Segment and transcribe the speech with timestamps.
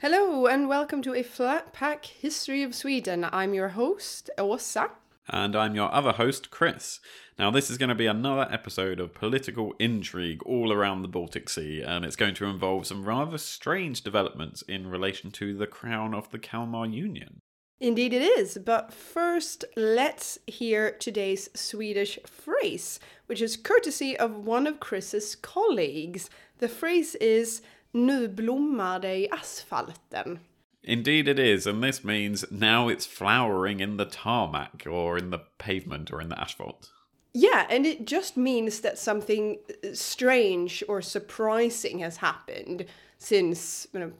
[0.00, 3.26] Hello and welcome to a flat pack history of Sweden.
[3.30, 4.92] I'm your host, Åsa.
[5.28, 7.00] And I'm your other host, Chris.
[7.38, 11.50] Now, this is going to be another episode of political intrigue all around the Baltic
[11.50, 16.14] Sea, and it's going to involve some rather strange developments in relation to the crown
[16.14, 17.42] of the Kalmar Union.
[17.78, 18.56] Indeed, it is.
[18.56, 26.30] But first, let's hear today's Swedish phrase, which is courtesy of one of Chris's colleagues.
[26.56, 27.60] The phrase is
[27.92, 30.38] Nu blommar det i asfalten.
[30.82, 35.40] Indeed, it is, and this means now it's flowering in the tarmac, or in the
[35.58, 36.90] pavement, or in the asphalt.
[37.34, 42.86] Yeah, and it just means that something uh, strange or surprising has happened
[43.18, 44.12] since you know,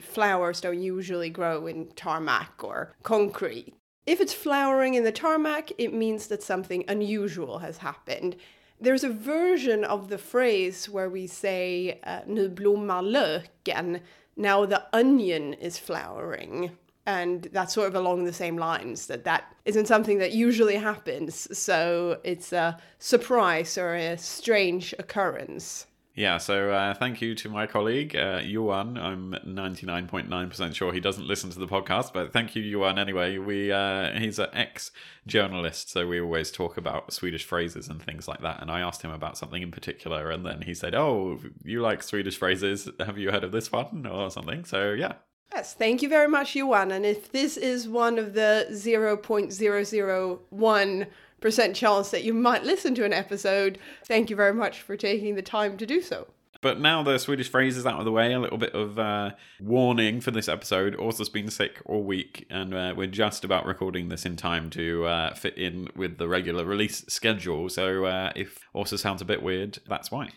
[0.00, 3.74] flowers don't usually grow in tarmac or concrete.
[4.06, 8.36] If it's flowering in the tarmac, it means that something unusual has happened.
[8.80, 14.00] There's a version of the phrase where we say, uh, nu blommar löken,
[14.36, 16.70] now the onion is flowering.
[17.04, 21.48] And that's sort of along the same lines that that isn't something that usually happens.
[21.58, 25.86] So it's a surprise or a strange occurrence.
[26.18, 28.98] Yeah, so uh, thank you to my colleague, uh, Yuan.
[28.98, 33.38] I'm 99.9% sure he doesn't listen to the podcast, but thank you, Yuan, anyway.
[33.38, 34.90] We uh, He's an ex
[35.28, 38.60] journalist, so we always talk about Swedish phrases and things like that.
[38.60, 42.02] And I asked him about something in particular, and then he said, Oh, you like
[42.02, 42.90] Swedish phrases?
[42.98, 44.04] Have you heard of this one?
[44.04, 44.64] Or something.
[44.64, 45.12] So, yeah.
[45.54, 46.90] Yes, thank you very much, Yuan.
[46.90, 51.06] And if this is one of the 0.001
[51.40, 55.34] percent chance that you might listen to an episode, thank you very much for taking
[55.34, 56.28] the time to do so.
[56.60, 59.30] But now the Swedish phrase is out of the way, a little bit of uh,
[59.60, 60.96] warning for this episode.
[60.96, 65.06] Åsa's been sick all week, and uh, we're just about recording this in time to
[65.06, 67.68] uh, fit in with the regular release schedule.
[67.68, 70.30] So uh, if Åsa sounds a bit weird, that's why.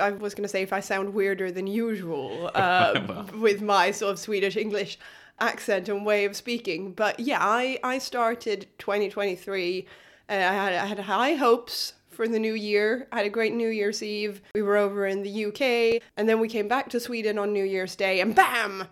[0.00, 3.28] I was going to say if I sound weirder than usual uh, well.
[3.38, 4.98] with my sort of Swedish English
[5.40, 6.92] accent and way of speaking.
[6.92, 9.86] But yeah, I, I started 2023
[10.28, 13.06] uh, I had, I had high hopes for the new year.
[13.12, 14.42] I had a great New Year's Eve.
[14.54, 17.64] We were over in the UK, and then we came back to Sweden on New
[17.64, 18.88] Year's Day, and bam!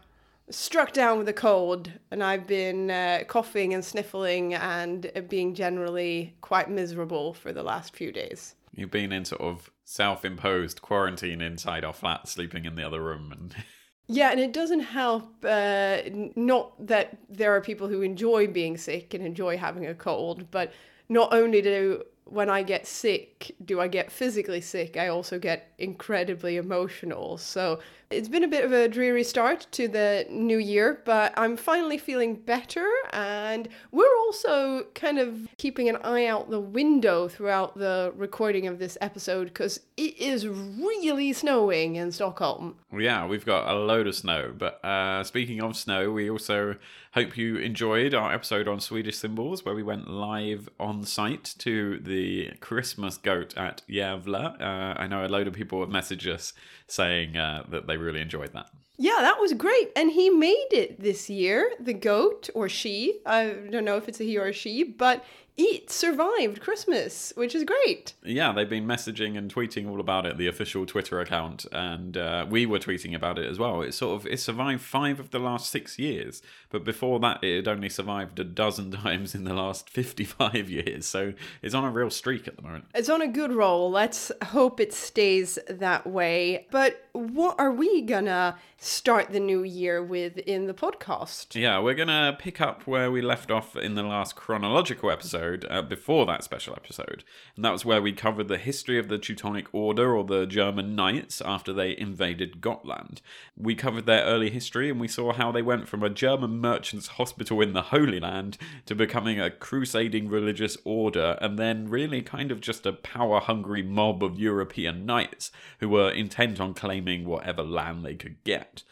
[0.50, 6.36] Struck down with a cold, and I've been uh, coughing and sniffling and being generally
[6.42, 8.54] quite miserable for the last few days.
[8.74, 13.02] You've been in sort of self imposed quarantine inside our flat, sleeping in the other
[13.02, 13.56] room, and.
[14.06, 15.24] Yeah, and it doesn't help.
[15.42, 16.02] Uh,
[16.36, 20.74] not that there are people who enjoy being sick and enjoy having a cold, but
[21.08, 25.72] not only do when I get sick, do I get physically sick, I also get
[25.78, 27.36] incredibly emotional.
[27.36, 27.80] So
[28.14, 31.98] it's been a bit of a dreary start to the new year, but I'm finally
[31.98, 32.88] feeling better.
[33.12, 38.78] And we're also kind of keeping an eye out the window throughout the recording of
[38.78, 42.76] this episode because it is really snowing in Stockholm.
[42.96, 44.54] Yeah, we've got a load of snow.
[44.56, 46.76] But uh, speaking of snow, we also
[47.14, 51.98] hope you enjoyed our episode on Swedish symbols where we went live on site to
[52.00, 54.60] the Christmas goat at Gävle.
[54.60, 56.52] Uh, I know a load of people have messaged us
[56.86, 58.70] saying uh, that they really enjoyed that.
[58.96, 59.90] Yeah, that was great.
[59.96, 63.20] And he made it this year, the goat or she.
[63.26, 65.24] I don't know if it's a he or a she, but
[65.56, 68.14] it survived Christmas, which is great.
[68.24, 72.44] Yeah, they've been messaging and tweeting all about it, the official Twitter account, and uh,
[72.50, 73.80] we were tweeting about it as well.
[73.80, 77.56] It sort of it survived five of the last six years, but before that, it
[77.56, 81.06] had only survived a dozen times in the last fifty-five years.
[81.06, 82.86] So it's on a real streak at the moment.
[82.92, 83.90] It's on a good roll.
[83.90, 86.66] Let's hope it stays that way.
[86.72, 91.54] But what are we gonna start the new year with in the podcast?
[91.54, 95.66] Yeah, we're gonna pick up where we left off in the last chronological episode episode
[95.70, 97.24] uh, before that special episode,
[97.56, 100.94] and that was where we covered the history of the Teutonic Order or the German
[100.94, 103.20] Knights after they invaded Gotland.
[103.56, 107.08] We covered their early history and we saw how they went from a German merchant's
[107.08, 112.50] hospital in the Holy Land to becoming a crusading religious order, and then really kind
[112.50, 117.62] of just a power hungry mob of European knights who were intent on claiming whatever
[117.62, 118.82] land they could get.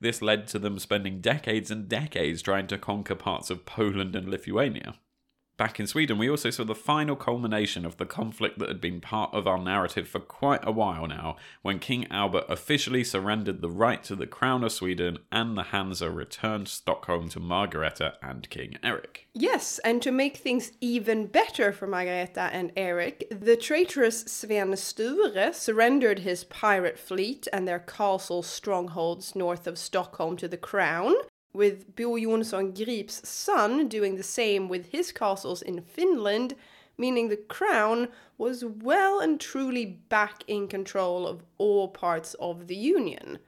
[0.00, 4.28] This led to them spending decades and decades trying to conquer parts of Poland and
[4.28, 4.94] Lithuania.
[5.58, 9.00] Back in Sweden, we also saw the final culmination of the conflict that had been
[9.00, 13.68] part of our narrative for quite a while now, when King Albert officially surrendered the
[13.68, 18.76] right to the crown of Sweden and the Hansa returned Stockholm to Margareta and King
[18.84, 19.26] Eric.
[19.34, 25.52] Yes, and to make things even better for Margareta and Eric, the traitorous Sven Sture
[25.52, 31.16] surrendered his pirate fleet and their castle strongholds north of Stockholm to the crown,
[31.52, 36.54] with Bo Jonsson Grip's son doing the same with his castles in Finland,
[36.96, 42.76] meaning the crown was well and truly back in control of all parts of the
[42.76, 43.38] Union.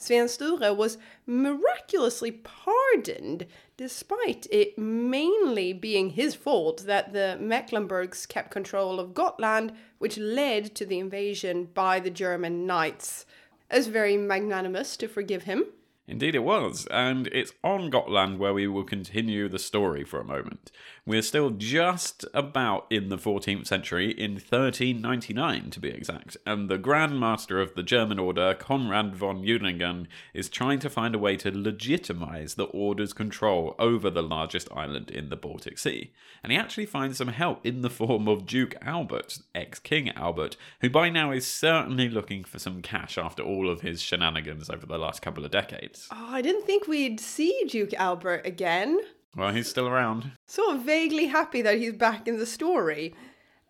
[0.00, 0.96] Sven Sture was
[1.26, 3.46] miraculously pardoned,
[3.76, 10.74] despite it mainly being his fault that the Mecklenburgs kept control of Gotland, which led
[10.76, 13.26] to the invasion by the German knights.
[13.70, 15.66] Was very magnanimous to forgive him.
[16.10, 20.24] Indeed, it was, and it's on Gotland where we will continue the story for a
[20.24, 20.72] moment.
[21.10, 26.78] We're still just about in the 14th century, in 1399 to be exact, and the
[26.78, 31.36] Grand Master of the German Order, Konrad von Jungingen, is trying to find a way
[31.38, 36.12] to legitimize the Order's control over the largest island in the Baltic Sea.
[36.44, 40.56] And he actually finds some help in the form of Duke Albert, ex King Albert,
[40.80, 44.86] who by now is certainly looking for some cash after all of his shenanigans over
[44.86, 46.06] the last couple of decades.
[46.12, 49.00] Oh, I didn't think we'd see Duke Albert again.
[49.36, 50.32] Well, he's still around.
[50.46, 53.14] Sort of vaguely happy that he's back in the story.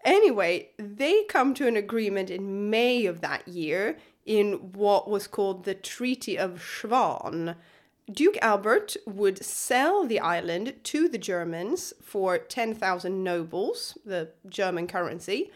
[0.04, 5.64] Anyway, they come to an agreement in May of that year in what was called
[5.64, 7.56] the Treaty of Schwaan.
[8.10, 15.50] Duke Albert would sell the island to the Germans for 10,000 nobles, the German currency,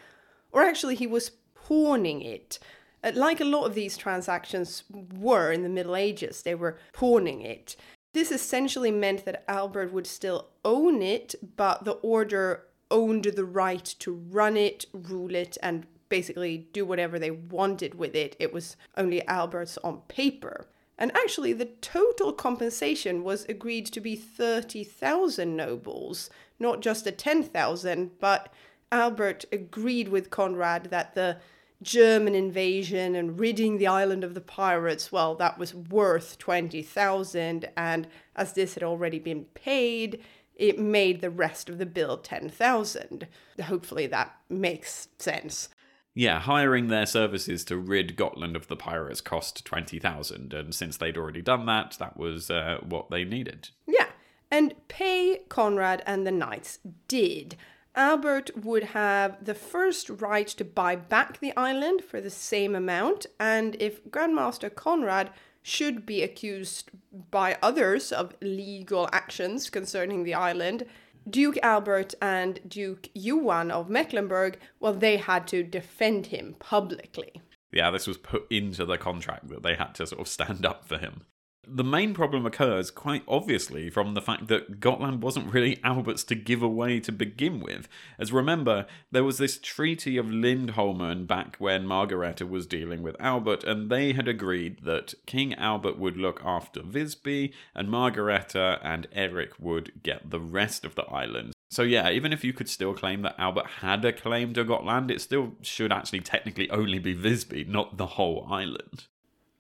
[0.53, 2.59] or actually, he was pawning it.
[3.03, 4.85] Uh, like a lot of these transactions
[5.19, 7.75] were in the Middle Ages, they were pawning it.
[8.15, 13.85] This essentially meant that Albert would still own it, but the order owned the right
[13.85, 18.37] to run it, rule it, and basically do whatever they wanted with it.
[18.39, 20.69] It was only Albert's on paper.
[20.97, 28.13] And actually, the total compensation was agreed to be 30,000 nobles, not just the 10,000,
[28.21, 28.53] but
[28.93, 31.39] Albert agreed with Conrad that the
[31.85, 37.69] German invasion and ridding the island of the pirates, well, that was worth 20,000.
[37.77, 40.21] And as this had already been paid,
[40.57, 43.29] it made the rest of the bill 10,000.
[43.63, 45.69] Hopefully that makes sense.
[46.15, 51.17] Yeah, hiring their services to rid Gotland of the pirates cost 20,000, and since they'd
[51.17, 53.71] already done that, that was uh, what they needed.
[53.87, 54.07] Yeah,
[54.49, 56.79] and pay Conrad and the knights
[57.09, 57.57] did.
[57.97, 63.27] Albert would have the first right to buy back the island for the same amount,
[63.39, 65.31] and if Grandmaster Conrad
[65.63, 66.91] should be accused
[67.31, 70.85] by others of legal actions concerning the island,
[71.29, 77.41] Duke Albert and Duke Johan of Mecklenburg, well, they had to defend him publicly.
[77.73, 80.87] Yeah, this was put into the contract that they had to sort of stand up
[80.87, 81.23] for him.
[81.67, 86.35] The main problem occurs quite obviously from the fact that Gotland wasn't really Albert's to
[86.35, 87.89] give away to begin with.
[88.19, 93.65] As remember, there was this Treaty of Lindholmen back when Margareta was dealing with Albert,
[93.65, 99.53] and they had agreed that King Albert would look after Visby, and Margareta and Eric
[99.59, 101.53] would get the rest of the island.
[101.71, 105.11] So yeah, even if you could still claim that Albert had a claim to Gotland,
[105.11, 109.07] it still should actually technically only be Visby, not the whole island.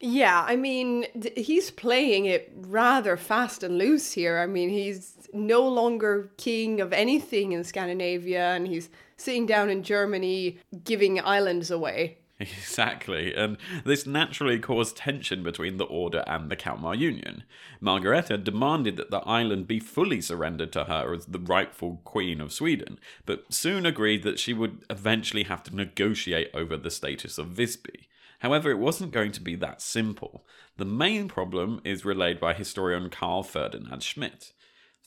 [0.00, 1.06] Yeah, I mean,
[1.36, 4.38] he's playing it rather fast and loose here.
[4.38, 9.82] I mean, he's no longer king of anything in Scandinavia, and he's sitting down in
[9.82, 12.18] Germany giving islands away.
[12.40, 17.44] Exactly, and this naturally caused tension between the Order and the Kalmar Union.
[17.80, 22.52] Margareta demanded that the island be fully surrendered to her as the rightful Queen of
[22.52, 27.48] Sweden, but soon agreed that she would eventually have to negotiate over the status of
[27.48, 28.08] Visby.
[28.44, 30.44] However, it wasn't going to be that simple.
[30.76, 34.52] The main problem is relayed by historian Karl Ferdinand Schmidt.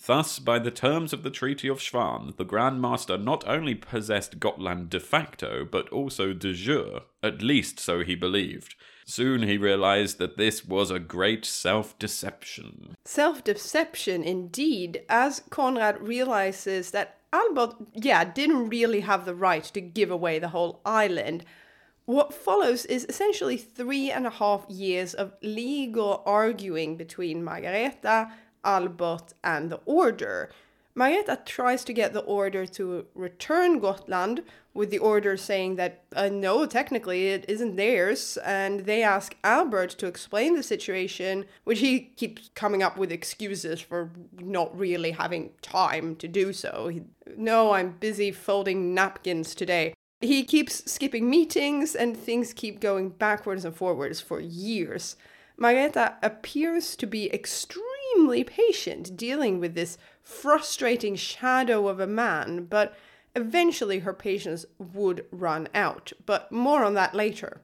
[0.07, 4.39] Thus, by the terms of the Treaty of Schwaan, the Grand Master not only possessed
[4.39, 8.73] Gotland de facto, but also de jure, at least so he believed.
[9.05, 12.95] Soon he realized that this was a great self deception.
[13.05, 19.81] Self deception, indeed, as Conrad realizes that Albert, yeah, didn't really have the right to
[19.81, 21.45] give away the whole island,
[22.07, 28.31] what follows is essentially three and a half years of legal arguing between Margareta,
[28.63, 30.49] Albert, and the Order.
[30.95, 34.41] Margareta tries to get the Order to return Gotland,
[34.73, 39.89] with the Order saying that uh, no, technically it isn't theirs, and they ask Albert
[39.89, 45.49] to explain the situation, which he keeps coming up with excuses for not really having
[45.61, 46.87] time to do so.
[46.87, 47.01] He,
[47.35, 49.93] no, I'm busy folding napkins today.
[50.19, 55.15] He keeps skipping meetings and things keep going backwards and forwards for years.
[55.57, 62.95] Margareta appears to be extremely patient dealing with this frustrating shadow of a man, but
[63.35, 66.13] eventually her patience would run out.
[66.25, 67.61] But more on that later.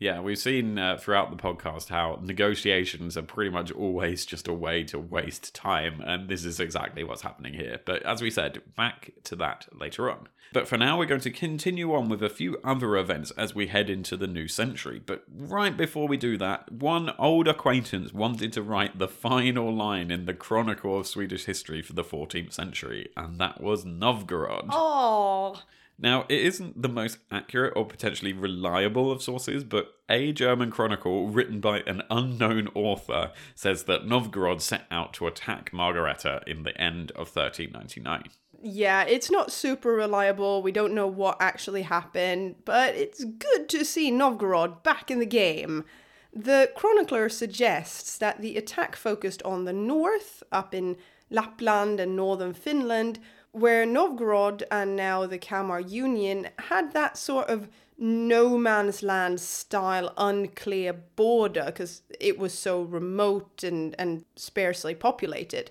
[0.00, 4.52] Yeah, we've seen uh, throughout the podcast how negotiations are pretty much always just a
[4.52, 7.80] way to waste time, and this is exactly what's happening here.
[7.84, 10.28] But as we said, back to that later on.
[10.52, 13.66] But for now, we're going to continue on with a few other events as we
[13.66, 15.02] head into the new century.
[15.04, 20.10] But right before we do that, one old acquaintance wanted to write the final line
[20.10, 24.66] in the Chronicle of Swedish History for the 14th century, and that was Novgorod.
[24.70, 25.60] Oh,
[26.00, 31.28] Now, it isn't the most accurate or potentially reliable of sources, but a German chronicle
[31.28, 36.80] written by an unknown author says that Novgorod set out to attack Margareta in the
[36.80, 38.30] end of 1399.
[38.60, 40.62] yeah, it's not super reliable.
[40.62, 45.26] We don't know what actually happened, but it's good to see Novgorod back in the
[45.26, 45.84] game.
[46.32, 50.96] The chronicler suggests that the attack focused on the north, up in
[51.30, 53.18] Lapland and northern Finland,
[53.52, 60.12] where Novgorod and now the Kalmar Union had that sort of no man's land style
[60.16, 65.70] unclear border because it was so remote and, and sparsely populated.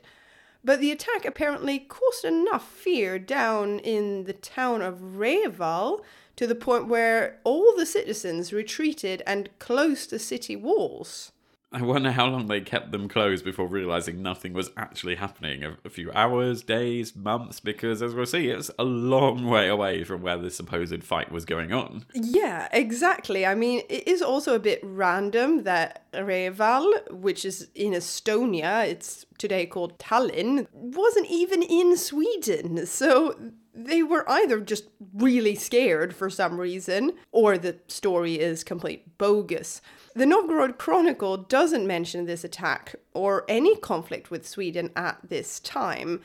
[0.63, 6.03] But the attack apparently caused enough fear down in the town of Reval
[6.35, 11.31] to the point where all the citizens retreated and closed the city walls.
[11.77, 15.63] I wonder how long they kept them closed before realizing nothing was actually happening.
[15.63, 20.03] A, a few hours, days, months, because as we'll see, it's a long way away
[20.03, 22.05] from where the supposed fight was going on.
[22.15, 23.45] Yeah, exactly.
[23.45, 29.27] I mean, it is also a bit random that Reval, which is in Estonia, it's
[29.37, 32.87] today called Tallinn, wasn't even in Sweden.
[32.87, 33.35] So
[33.77, 39.81] they were either just really scared for some reason, or the story is complete bogus.
[40.15, 46.21] The Novgorod Chronicle doesn't mention this attack or any conflict with Sweden at this time.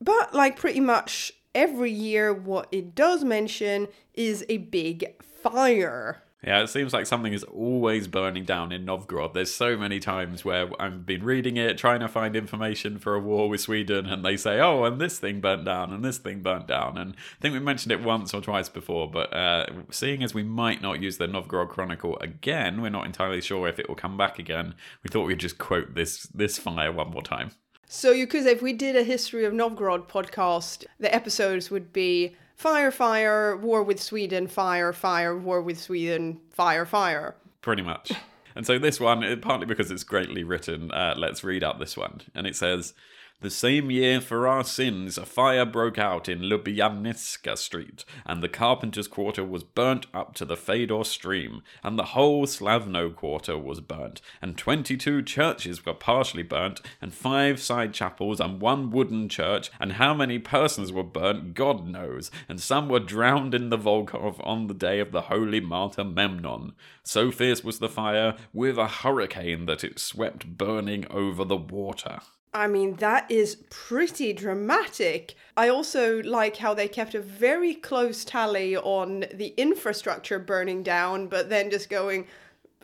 [0.00, 6.22] But, like pretty much every year, what it does mention is a big fire.
[6.44, 9.32] Yeah, it seems like something is always burning down in Novgorod.
[9.32, 13.20] There's so many times where I've been reading it, trying to find information for a
[13.20, 16.42] war with Sweden, and they say, oh, and this thing burnt down, and this thing
[16.42, 16.98] burnt down.
[16.98, 20.42] And I think we mentioned it once or twice before, but uh, seeing as we
[20.42, 24.16] might not use the Novgorod Chronicle again, we're not entirely sure if it will come
[24.16, 24.74] back again.
[25.04, 27.52] We thought we'd just quote this, this fire one more time.
[27.86, 32.92] So say if we did a history of Novgorod podcast, the episodes would be fire,
[32.92, 37.34] fire, war with Sweden, fire, fire, war with Sweden, fire, fire.
[37.60, 38.12] pretty much.
[38.54, 42.20] And so this one, partly because it's greatly written, uh, let's read out this one.
[42.34, 42.94] And it says,
[43.42, 48.48] the same year for our sins, a fire broke out in Lubyanitska Street, and the
[48.48, 53.80] carpenter's quarter was burnt up to the Fedor stream, and the whole Slavno quarter was
[53.80, 59.70] burnt, and twenty-two churches were partially burnt, and five side chapels, and one wooden church,
[59.80, 64.40] and how many persons were burnt, God knows, and some were drowned in the Volkhov
[64.46, 66.72] on the day of the holy martyr Memnon.
[67.02, 72.20] So fierce was the fire, with a hurricane that it swept burning over the water.
[72.54, 75.34] I mean, that is pretty dramatic.
[75.56, 81.28] I also like how they kept a very close tally on the infrastructure burning down,
[81.28, 82.26] but then just going,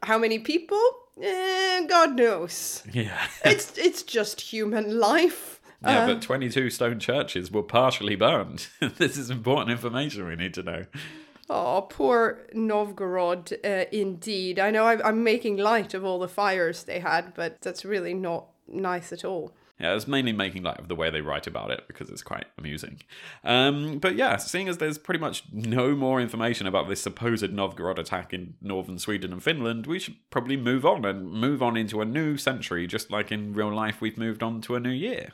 [0.03, 0.81] how many people?
[1.21, 2.83] Eh, God knows.
[2.93, 3.27] Yeah.
[3.45, 5.61] It's it's just human life.
[5.83, 8.69] Yeah, Uh, but 22 stone churches were partially burned.
[8.97, 10.85] this is important information we need to know.
[11.51, 14.59] Oh, poor Novgorod, uh, indeed.
[14.59, 18.13] I know I'm, I'm making light of all the fires they had, but that's really
[18.13, 19.53] not nice at all.
[19.81, 22.47] Yeah, it's mainly making light of the way they write about it because it's quite
[22.59, 23.01] amusing.
[23.45, 27.99] Um, but yeah, seeing as there's pretty much no more information about this supposed Novgorod
[27.99, 32.01] attack in northern Sweden and Finland, we should probably move on and move on into
[32.01, 35.33] a new century, just like in real life we've moved on to a new year.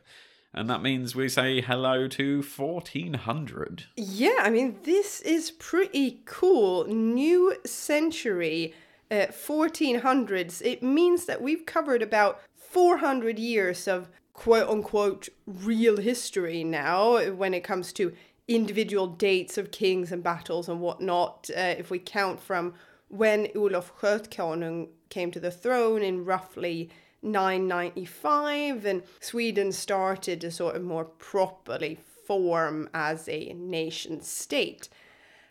[0.53, 3.87] And that means we say hello to 1400.
[3.97, 6.87] Yeah, I mean, this is pretty cool.
[6.87, 8.73] New century,
[9.11, 10.63] uh, 1400s.
[10.65, 12.41] It means that we've covered about
[12.75, 18.13] 400 years of quote unquote real history now when it comes to
[18.49, 21.49] individual dates of kings and battles and whatnot.
[21.57, 22.75] Uh, if we count from
[23.07, 26.91] when Olaf Skötkonung came to the throne in roughly
[27.23, 34.89] 995 and Sweden started to sort of more properly form as a nation state.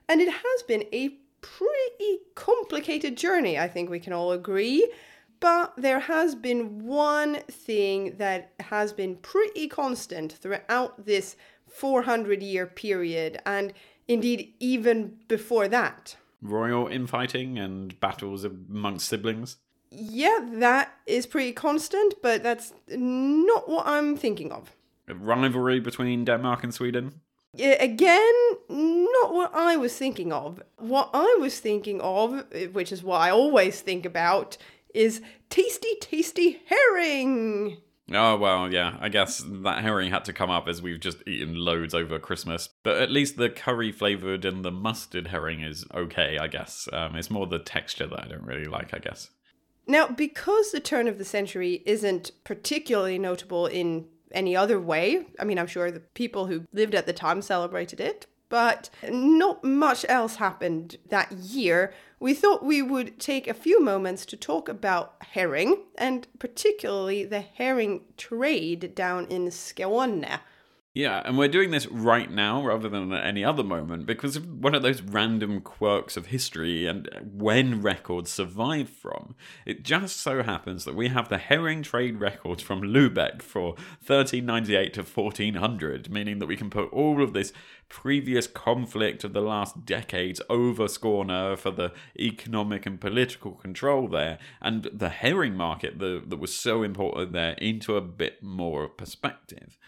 [0.09, 4.91] And it has been a pretty complicated journey, I think we can all agree.
[5.43, 11.35] But there has been one thing that has been pretty constant throughout this
[11.67, 13.73] 400 year period, and
[14.07, 16.15] indeed even before that.
[16.41, 19.57] Royal infighting and battles amongst siblings.
[19.91, 24.73] Yeah, that is pretty constant, but that's not what I'm thinking of.
[25.09, 27.19] A rivalry between Denmark and Sweden.
[27.59, 28.33] Again,
[28.69, 30.63] not what I was thinking of.
[30.77, 34.57] What I was thinking of, which is what I always think about,
[34.93, 37.77] is tasty, tasty herring.
[38.11, 41.55] Oh, well, yeah, I guess that herring had to come up as we've just eaten
[41.55, 42.69] loads over Christmas.
[42.83, 46.87] But at least the curry flavoured and the mustard herring is okay, I guess.
[46.91, 49.29] Um, it's more the texture that I don't really like, I guess.
[49.87, 55.45] Now, because the turn of the century isn't particularly notable in any other way, I
[55.45, 60.05] mean, I'm sure the people who lived at the time celebrated it, but not much
[60.07, 61.93] else happened that year.
[62.23, 67.41] We thought we would take a few moments to talk about herring, and particularly the
[67.41, 70.39] herring trade down in Skåne.
[70.95, 74.47] Yeah, and we're doing this right now rather than at any other moment because of
[74.47, 79.33] one of those random quirks of history and when records survive from.
[79.65, 83.69] It just so happens that we have the herring trade records from Lubeck for
[84.05, 87.53] 1398 to 1400, meaning that we can put all of this
[87.89, 94.37] previous conflict of the last decades over Skåne for the economic and political control there
[94.61, 99.79] and the herring market the, that was so important there into a bit more perspective.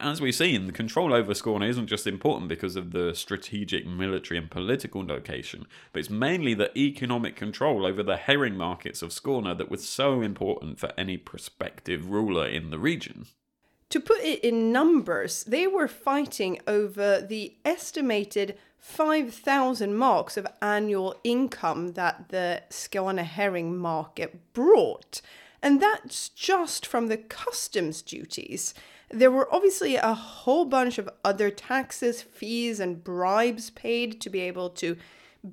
[0.00, 4.36] As we've seen, the control over Skåne isn't just important because of the strategic military
[4.36, 9.56] and political location, but it's mainly the economic control over the herring markets of Skåne
[9.56, 13.26] that was so important for any prospective ruler in the region.
[13.90, 21.14] To put it in numbers, they were fighting over the estimated 5,000 marks of annual
[21.22, 25.20] income that the Skåne herring market brought.
[25.62, 28.74] And that's just from the customs duties.
[29.10, 34.40] There were obviously a whole bunch of other taxes, fees, and bribes paid to be
[34.40, 34.96] able to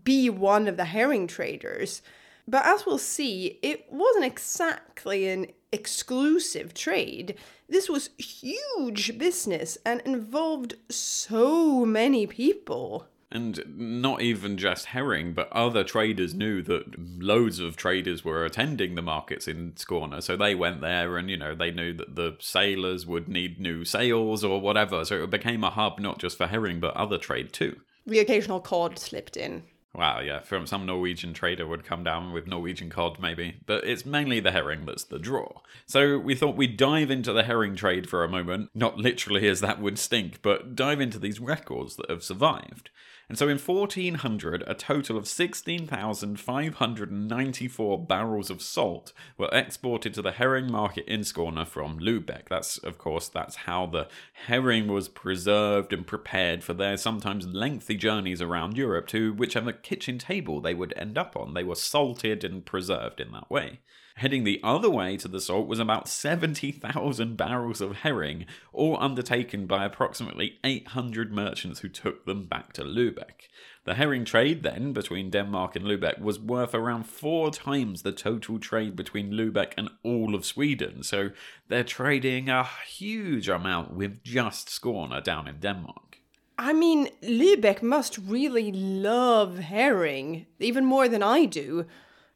[0.04, 2.02] be one of the herring traders.
[2.48, 7.36] But as we'll see, it wasn't exactly an exclusive trade.
[7.68, 13.08] This was huge business and involved so many people.
[13.30, 18.96] And not even just herring, but other traders knew that loads of traders were attending
[18.96, 20.24] the markets in Skåne.
[20.24, 23.84] So they went there and, you know, they knew that the sailors would need new
[23.84, 25.04] sails or whatever.
[25.04, 27.82] So it became a hub not just for herring, but other trade too.
[28.06, 29.64] The occasional cod slipped in.
[29.94, 33.58] Wow, yeah, from some Norwegian trader would come down with Norwegian cod, maybe.
[33.66, 35.62] But it's mainly the herring that's the draw.
[35.88, 39.60] So we thought we'd dive into the herring trade for a moment, not literally as
[39.62, 42.92] that would stink, but dive into these records that have survived.
[43.30, 50.32] And so in 1400, a total of 16,594 barrels of salt were exported to the
[50.32, 52.48] herring market in Skåne from Lübeck.
[52.48, 54.08] That's, of course, that's how the
[54.46, 60.18] herring was preserved and prepared for their sometimes lengthy journeys around Europe to whichever kitchen
[60.18, 61.54] table they would end up on.
[61.54, 63.82] They were salted and preserved in that way.
[64.18, 69.68] Heading the other way to the salt was about 70,000 barrels of herring, all undertaken
[69.68, 73.48] by approximately 800 merchants who took them back to Lübeck.
[73.84, 78.58] The herring trade then between Denmark and Lübeck was worth around four times the total
[78.58, 81.30] trade between Lübeck and all of Sweden, so
[81.68, 86.18] they're trading a huge amount with just Skåne down in Denmark.
[86.58, 91.86] I mean, Lübeck must really love herring, even more than I do.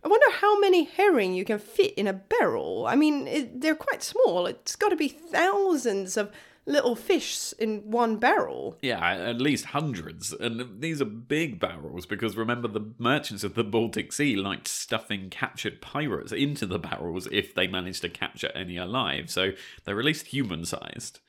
[0.03, 2.85] I wonder how many herring you can fit in a barrel.
[2.87, 4.47] I mean, it, they're quite small.
[4.47, 6.31] It's got to be thousands of
[6.65, 8.77] little fish in one barrel.
[8.81, 10.31] Yeah, at least hundreds.
[10.33, 15.29] And these are big barrels because remember, the merchants of the Baltic Sea liked stuffing
[15.29, 19.29] captured pirates into the barrels if they managed to capture any alive.
[19.29, 19.51] So
[19.83, 21.19] they're at least human sized.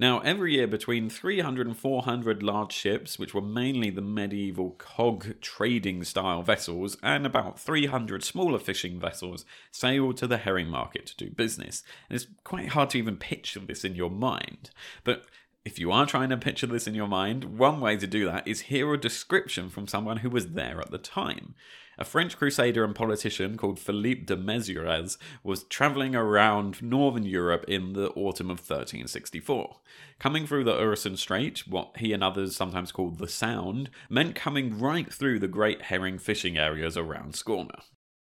[0.00, 5.40] Now, every year, between 300 and 400 large ships, which were mainly the medieval cog
[5.40, 11.16] trading style vessels, and about 300 smaller fishing vessels, sailed to the herring market to
[11.16, 11.82] do business.
[12.08, 14.70] And it's quite hard to even picture this in your mind.
[15.02, 15.24] But
[15.64, 18.46] if you are trying to picture this in your mind, one way to do that
[18.46, 21.56] is hear a description from someone who was there at the time.
[22.00, 27.94] A French crusader and politician called Philippe de Mézières was travelling around northern Europe in
[27.94, 29.78] the autumn of 1364.
[30.20, 34.78] Coming through the Øresund Strait, what he and others sometimes called the Sound, meant coming
[34.78, 37.80] right through the great herring fishing areas around Skåne.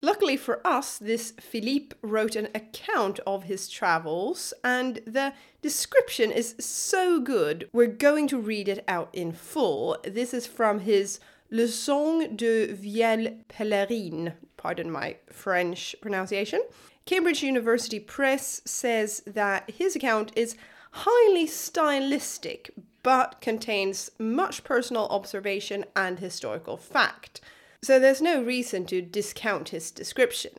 [0.02, 6.56] Luckily for us, this Philippe wrote an account of his travels, and the description is
[6.58, 9.98] so good, we're going to read it out in full.
[10.04, 11.20] This is from his
[11.52, 16.62] Leçon de Vieille Pèlerine, pardon my French pronunciation.
[17.06, 20.56] Cambridge University Press says that his account is
[20.92, 27.42] highly stylistic but contains much personal observation and historical fact.
[27.82, 30.52] So there's no reason to discount his description.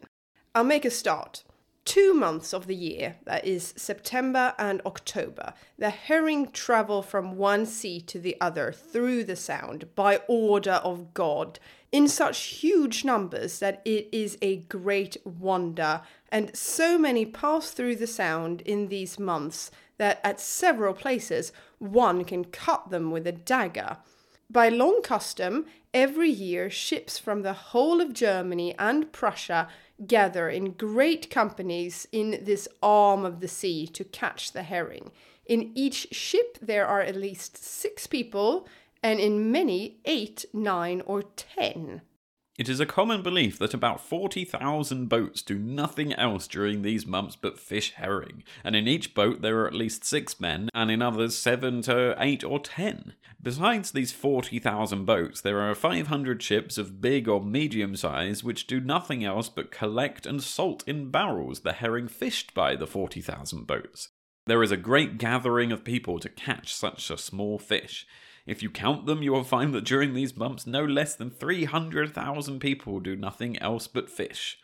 [0.55, 1.45] I'll make a start.
[1.91, 7.67] Two months of the year, that is September and October, the herring travel from one
[7.67, 11.59] sea to the other through the sound by order of God
[11.91, 17.97] in such huge numbers that it is a great wonder, and so many pass through
[17.97, 23.33] the sound in these months that at several places one can cut them with a
[23.33, 23.97] dagger.
[24.49, 29.69] By long custom, every year ships from the whole of Germany and Prussia
[30.07, 35.11] gather in great companies in this arm of the sea to catch the herring.
[35.47, 38.69] In each ship, there are at least six people,
[39.03, 42.03] and in many, eight, nine, or ten.
[42.61, 47.35] It is a common belief that about 40,000 boats do nothing else during these months
[47.35, 51.01] but fish herring, and in each boat there are at least six men, and in
[51.01, 53.15] others seven to eight or ten.
[53.43, 58.79] Besides these 40,000 boats, there are 500 ships of big or medium size which do
[58.79, 64.11] nothing else but collect and salt in barrels the herring fished by the 40,000 boats.
[64.47, 68.07] There is a great gathering of people to catch such a small fish.
[68.47, 72.61] If you count them, you will find that during these months, no less than 300,000
[72.61, 74.59] people do nothing else but fish.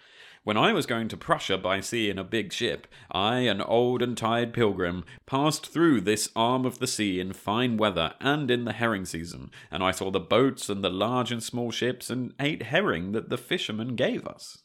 [0.46, 4.00] When I was going to Prussia by sea in a big ship, I, an old
[4.00, 8.64] and tired pilgrim, passed through this arm of the sea in fine weather and in
[8.64, 12.32] the herring season, and I saw the boats and the large and small ships and
[12.38, 14.58] ate herring that the fishermen gave us.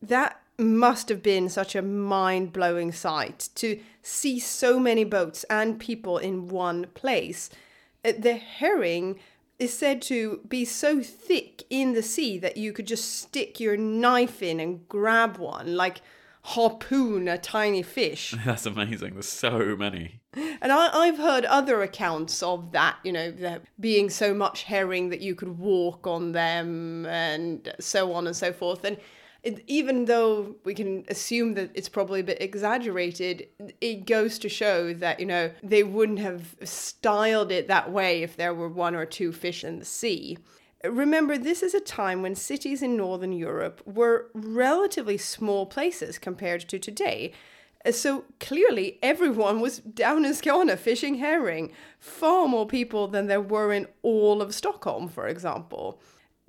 [0.00, 5.78] That must have been such a mind blowing sight to see so many boats and
[5.78, 7.50] people in one place.
[8.04, 9.18] Uh, the herring
[9.58, 13.76] is said to be so thick in the sea that you could just stick your
[13.76, 16.00] knife in and grab one, like
[16.42, 18.34] harpoon a tiny fish.
[18.44, 19.14] That's amazing.
[19.14, 20.20] There's so many.
[20.32, 25.10] And I, have heard other accounts of that, you know, there being so much herring
[25.10, 28.84] that you could walk on them and so on and so forth.
[28.84, 28.96] And
[29.42, 33.46] it, even though we can assume that it's probably a bit exaggerated,
[33.80, 38.36] it goes to show that, you know, they wouldn't have styled it that way if
[38.36, 40.36] there were one or two fish in the sea.
[40.84, 46.62] Remember, this is a time when cities in Northern Europe were relatively small places compared
[46.68, 47.32] to today.
[47.84, 53.40] Uh, so clearly, everyone was down in Skåne fishing herring, far more people than there
[53.40, 56.00] were in all of Stockholm, for example.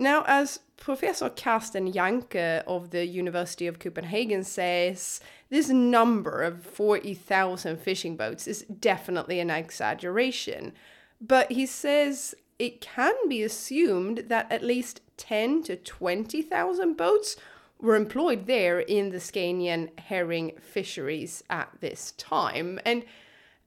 [0.02, 7.80] Now, as Professor Carsten Jahnke of the University of Copenhagen says, this number of 40,000
[7.80, 10.74] fishing boats is definitely an exaggeration.
[11.22, 17.36] But he says it can be assumed that at least 10 to 20,000 boats
[17.80, 22.80] were employed there in the Scanian herring fisheries at this time.
[22.86, 23.06] And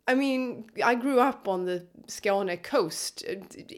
[0.07, 3.25] I mean, I grew up on the Skåne coast.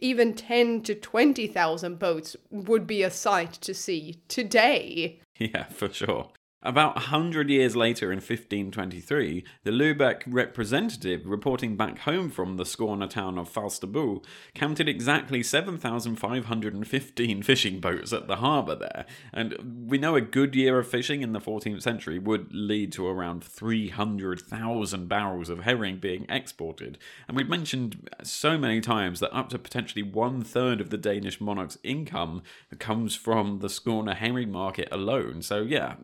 [0.01, 5.21] Even 10 to 20,000 boats would be a sight to see today.
[5.39, 6.31] Yeah, for sure.
[6.63, 12.65] About a hundred years later, in 1523, the Lübeck representative reporting back home from the
[12.65, 19.05] Skåne town of Falsterbo counted exactly 7,515 fishing boats at the harbour there.
[19.35, 23.07] And we know a good year of fishing in the 14th century would lead to
[23.07, 26.97] around 300,000 barrels of herring being exported.
[27.29, 31.39] And we've mentioned so many times that up to potentially one third of the Danish
[31.39, 32.43] monarch's income
[32.79, 35.43] comes from the Skåne herring market alone.
[35.43, 35.97] So, yeah,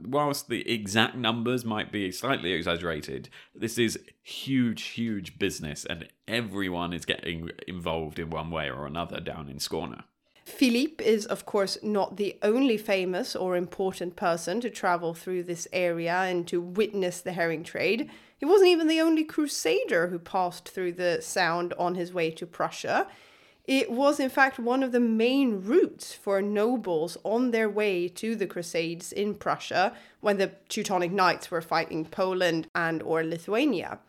[0.42, 3.28] whilst the exact numbers might be slightly exaggerated.
[3.54, 9.20] This is huge, huge business, and everyone is getting involved in one way or another
[9.20, 10.02] down in Skåne.
[10.44, 15.68] Philippe is, of course, not the only famous or important person to travel through this
[15.72, 18.10] area and to witness the herring trade.
[18.36, 22.46] He wasn't even the only crusader who passed through the Sound on his way to
[22.46, 23.06] Prussia.
[23.64, 28.34] It was, in fact, one of the main routes for nobles on their way to
[28.34, 34.00] the Crusades in Prussia when the Teutonic Knights were fighting Poland and or Lithuania.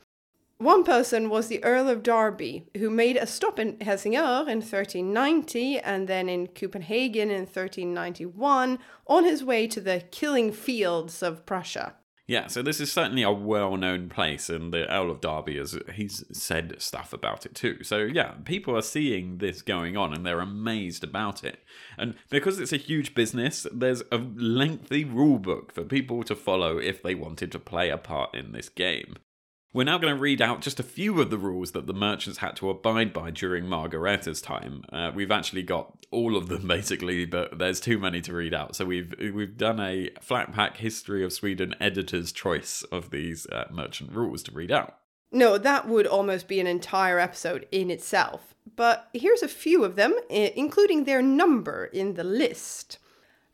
[0.57, 5.79] One person was the Earl of Derby, who made a stop in Helsingør in 1390
[5.79, 11.95] and then in Copenhagen in 1391 on his way to the killing fields of Prussia.
[12.33, 16.23] Yeah, so this is certainly a well-known place, and the Earl of Derby has he's
[16.31, 17.83] said stuff about it too.
[17.83, 21.59] So yeah, people are seeing this going on, and they're amazed about it.
[21.95, 26.79] And because it's a huge business, there's a lengthy rule book for people to follow
[26.79, 29.17] if they wanted to play a part in this game.
[29.73, 32.37] We're now going to read out just a few of the rules that the merchants
[32.37, 34.83] had to abide by during Margareta's time.
[34.93, 38.75] Uh, we've actually got all of them basically, but there's too many to read out.
[38.75, 43.65] So we've we've done a flat pack history of Sweden editor's choice of these uh,
[43.71, 44.99] merchant rules to read out.
[45.31, 48.53] No, that would almost be an entire episode in itself.
[48.75, 52.99] But here's a few of them, including their number in the list.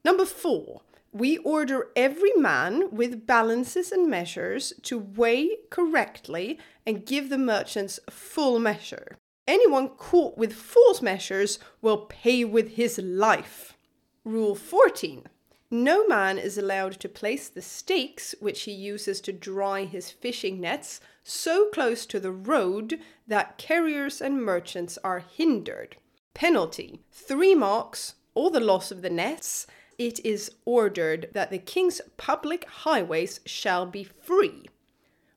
[0.04, 7.30] Number four We order every man with balances and measures to weigh correctly and give
[7.30, 9.18] the merchants full measure.
[9.48, 13.76] Anyone caught with false measures will pay with his life.
[14.24, 15.28] Rule 14.
[15.72, 20.60] No man is allowed to place the stakes which he uses to dry his fishing
[20.60, 25.98] nets so close to the road that carriers and merchants are hindered.
[26.34, 29.68] Penalty three marks or the loss of the nets.
[30.00, 34.64] It is ordered that the king's public highways shall be free.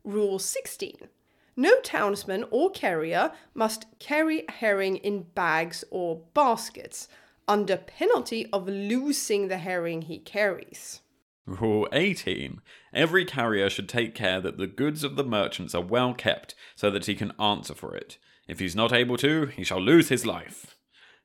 [0.05, 1.09] Rule 16.
[1.57, 7.09] No townsman or carrier must carry herring in bags or baskets,
[7.49, 11.01] under penalty of losing the herring he carries.
[11.45, 12.61] Rule 18.
[12.95, 16.89] Every carrier should take care that the goods of the merchants are well kept so
[16.93, 18.17] that he can answer for it.
[18.47, 20.77] If he's not able to, he shall lose his life.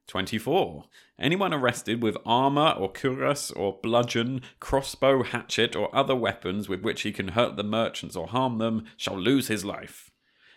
[0.08, 0.86] 24.
[1.20, 7.02] Anyone arrested with armour or cuirass or bludgeon, crossbow, hatchet, or other weapons with which
[7.02, 10.12] he can hurt the merchants or harm them shall lose his life.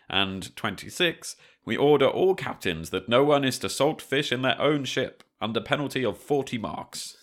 [0.08, 1.36] And 26.
[1.64, 5.22] We order all captains that no one is to salt fish in their own ship,
[5.40, 7.16] under penalty of 40 marks.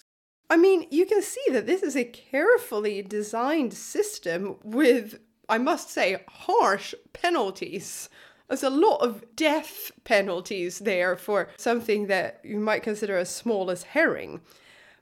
[0.50, 5.90] I mean, you can see that this is a carefully designed system with, I must
[5.90, 8.10] say, harsh penalties.
[8.48, 13.70] There's a lot of death penalties there for something that you might consider as small
[13.70, 14.42] as herring.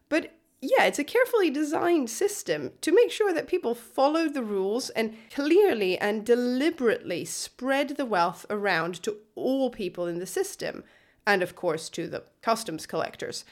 [0.09, 4.89] But yeah, it's a carefully designed system to make sure that people follow the rules
[4.91, 10.83] and clearly and deliberately spread the wealth around to all people in the system,
[11.27, 13.45] and of course to the customs collectors.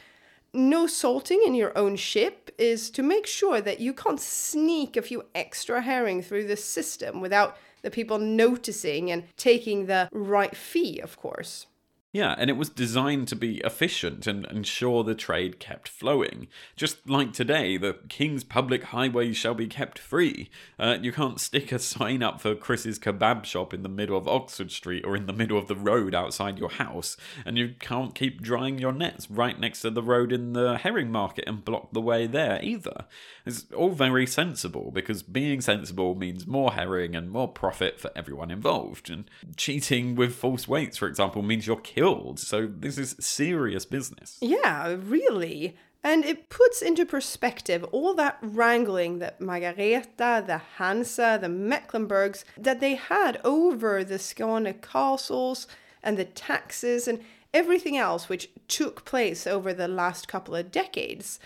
[0.53, 5.01] No salting in your own ship is to make sure that you can't sneak a
[5.01, 10.99] few extra herring through the system without the people noticing and taking the right fee,
[10.99, 11.67] of course.
[12.13, 16.47] Yeah, and it was designed to be efficient and ensure the trade kept flowing.
[16.75, 20.51] Just like today, the King's public highways shall be kept free.
[20.77, 24.27] Uh, you can't stick a sign up for Chris's kebab shop in the middle of
[24.27, 28.13] Oxford Street or in the middle of the road outside your house, and you can't
[28.13, 31.93] keep drying your nets right next to the road in the herring market and block
[31.93, 33.05] the way there either.
[33.43, 38.51] It's all very sensible because being sensible means more herring and more profit for everyone
[38.51, 39.09] involved.
[39.09, 42.39] And cheating with false weights, for example, means you're killed.
[42.39, 44.37] So this is serious business.
[44.41, 45.77] Yeah, really.
[46.03, 52.81] And it puts into perspective all that wrangling that Margareta, the Hansa, the Mecklenburgs, that
[52.81, 55.65] they had over the Skåne castles
[56.03, 57.21] and the taxes and
[57.53, 61.39] everything else which took place over the last couple of decades.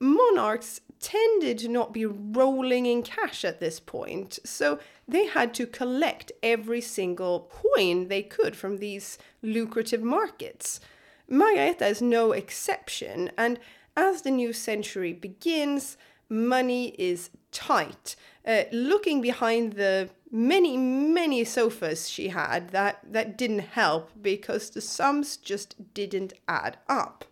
[0.00, 5.66] Monarchs tended to not be rolling in cash at this point, so they had to
[5.66, 10.80] collect every single coin they could from these lucrative markets.
[11.28, 13.58] Margareta is no exception, and
[13.96, 15.96] as the new century begins,
[16.28, 18.14] money is tight.
[18.46, 24.80] Uh, looking behind the many, many sofas she had, that, that didn't help because the
[24.80, 27.24] sums just didn't add up.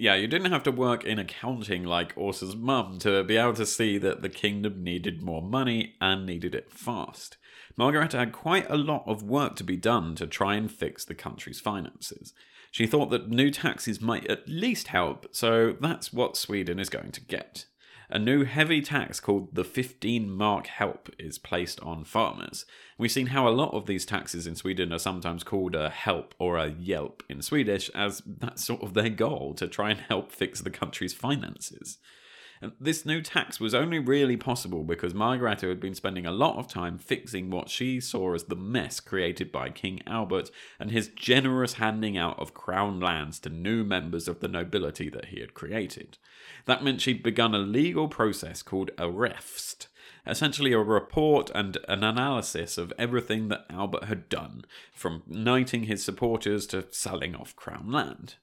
[0.00, 3.66] Yeah, you didn't have to work in accounting like Åsa's mum to be able to
[3.66, 7.36] see that the kingdom needed more money and needed it fast.
[7.76, 11.16] Margareta had quite a lot of work to be done to try and fix the
[11.16, 12.32] country's finances.
[12.70, 17.10] She thought that new taxes might at least help, so that's what Sweden is going
[17.10, 17.64] to get.
[18.10, 22.64] A new heavy tax called the 15 mark help is placed on farmers.
[22.96, 26.34] We've seen how a lot of these taxes in Sweden are sometimes called a help
[26.38, 30.32] or a yelp in Swedish, as that's sort of their goal to try and help
[30.32, 31.98] fix the country's finances.
[32.60, 36.56] And this new tax was only really possible because Margareta had been spending a lot
[36.56, 41.08] of time fixing what she saw as the mess created by King Albert and his
[41.08, 45.54] generous handing out of crown lands to new members of the nobility that he had
[45.54, 46.18] created.
[46.68, 49.86] That meant she'd begun a legal process called a refst,
[50.26, 56.04] essentially a report and an analysis of everything that Albert had done, from knighting his
[56.04, 58.34] supporters to selling off crown land.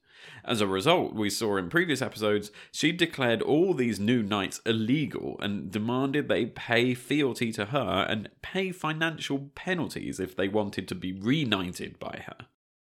[0.43, 5.37] As a result, we saw in previous episodes, she declared all these new knights illegal
[5.39, 10.95] and demanded they pay fealty to her and pay financial penalties if they wanted to
[10.95, 12.47] be reknighted by her.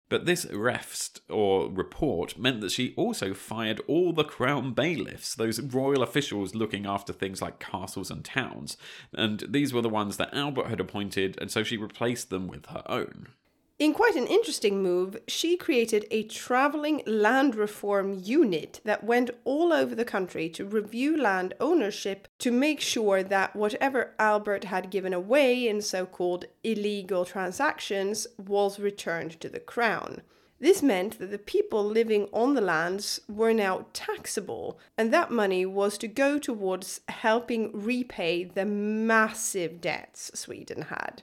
[0.09, 5.61] But this refst, or report, meant that she also fired all the crown bailiffs, those
[5.61, 8.77] royal officials looking after things like castles and towns,
[9.13, 12.67] and these were the ones that Albert had appointed, and so she replaced them with
[12.67, 13.29] her own.
[13.79, 19.71] In quite an interesting move, she created a travelling land reform unit that went all
[19.71, 25.13] over the country to review land ownership to make sure that whatever Albert had given
[25.13, 30.23] away in so called illegal transactions was returned to the crown.
[30.59, 35.67] This meant that the people living on the lands were now taxable, and that money
[35.67, 41.23] was to go towards helping repay the massive debts Sweden had.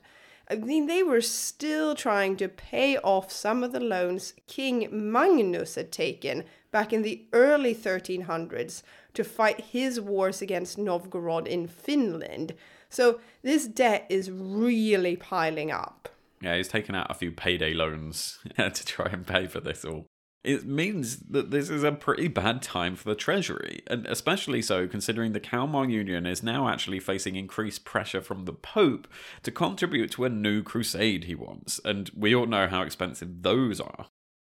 [0.53, 5.73] I mean, they were still trying to pay off some of the loans King Magnus
[5.73, 8.83] had taken back in the early 1300s
[9.15, 12.53] to fight his wars against Novgorod in Finland.
[12.87, 16.09] So this debt is really piling up.
[16.39, 20.05] Yeah, he's taken out a few payday loans to try and pay for this all.
[20.43, 24.87] It means that this is a pretty bad time for the Treasury, and especially so
[24.87, 29.07] considering the Kalmar Union is now actually facing increased pressure from the Pope
[29.43, 33.79] to contribute to a new crusade he wants, and we all know how expensive those
[33.79, 34.07] are.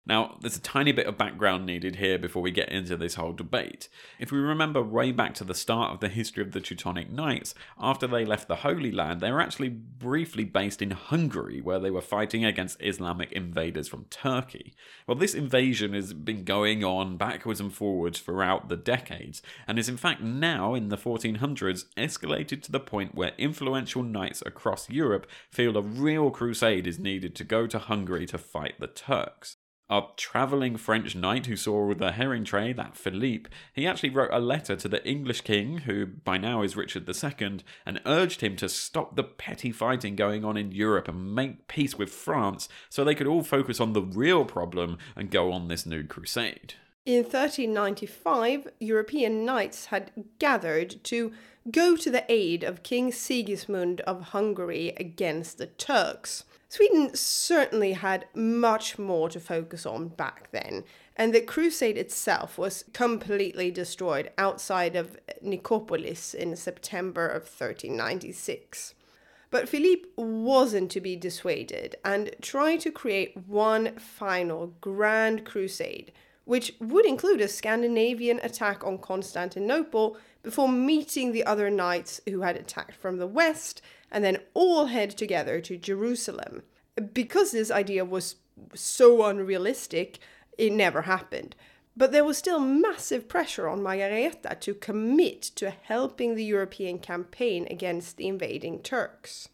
[0.08, 3.34] Now, there's a tiny bit of background needed here before we get into this whole
[3.34, 3.90] debate.
[4.18, 7.54] If we remember way back to the start of the history of the Teutonic Knights,
[7.78, 11.90] after they left the Holy Land, they were actually briefly based in Hungary, where they
[11.90, 14.72] were fighting against Islamic invaders from Turkey.
[15.06, 19.90] Well, this invasion has been going on backwards and forwards throughout the decades, and is
[19.90, 25.26] in fact now, in the 1400s, escalated to the point where influential knights across Europe
[25.50, 29.58] feel a real crusade is needed to go to Hungary to fight the Turks.
[29.90, 34.38] A travelling French knight who saw the herring trade, that Philippe, he actually wrote a
[34.38, 38.68] letter to the English king, who by now is Richard II, and urged him to
[38.68, 43.14] stop the petty fighting going on in Europe and make peace with France so they
[43.14, 46.74] could all focus on the real problem and go on this new crusade.
[47.06, 51.32] In 1395, European knights had gathered to
[51.70, 56.44] go to the aid of King Sigismund of Hungary against the Turks.
[56.70, 60.84] Sweden certainly had much more to focus on back then,
[61.16, 68.94] and the crusade itself was completely destroyed outside of Nicopolis in September of 1396.
[69.50, 76.12] But Philippe wasn't to be dissuaded and tried to create one final grand crusade,
[76.48, 82.56] which would include a Scandinavian attack on Constantinople before meeting the other knights who had
[82.56, 86.62] attacked from the west and then all head together to Jerusalem.
[87.12, 88.36] Because this idea was
[88.74, 90.20] so unrealistic,
[90.56, 91.54] it never happened.
[91.94, 97.68] But there was still massive pressure on Margareta to commit to helping the European campaign
[97.70, 99.50] against the invading Turks.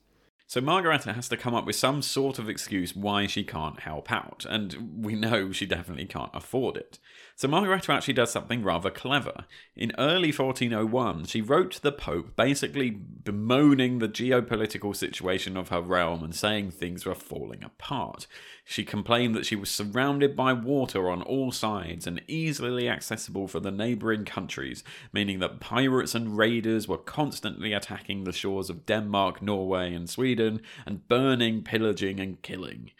[0.46, 4.12] So Margareta has to come up with some sort of excuse why she can't help
[4.12, 6.98] out, and we know she definitely can't afford it.
[7.36, 9.44] So Margareta actually does something rather clever.
[9.74, 15.80] In early 1401, she wrote to the Pope basically bemoaning the geopolitical situation of her
[15.80, 18.28] realm and saying things were falling apart.
[18.64, 23.58] She complained that she was surrounded by water on all sides and easily accessible for
[23.58, 29.42] the neighbouring countries, meaning that pirates and raiders were constantly attacking the shores of Denmark,
[29.42, 32.92] Norway, and Sweden and burning, pillaging, and killing.